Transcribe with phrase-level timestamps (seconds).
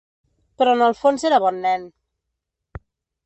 [0.61, 1.85] Però en el fons era bon nen.